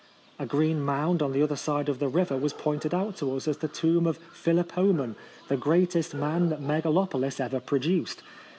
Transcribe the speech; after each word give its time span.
A 0.39 0.47
green 0.47 0.81
mound 0.81 1.21
on 1.21 1.31
the 1.31 1.43
other 1.43 1.55
side 1.55 1.87
of 1.87 1.99
the 1.99 2.07
river 2.07 2.35
was 2.35 2.53
pointed 2.53 2.91
out 2.91 3.17
to 3.17 3.35
us 3.37 3.47
as 3.47 3.57
the 3.57 3.67
tomb 3.67 4.07
of 4.07 4.17
Philopoe 4.33 4.91
men, 4.91 5.15
the 5.47 5.57
greatest 5.57 6.15
man 6.15 6.49
that 6.49 6.59
Me 6.59 6.81
galopolis 6.81 7.39
ever 7.39 7.59
produced. 7.59 8.23